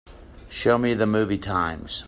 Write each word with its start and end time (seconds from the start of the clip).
Show 0.49 0.79
me 0.79 0.95
the 0.95 1.05
movie 1.05 1.37
times 1.37 1.99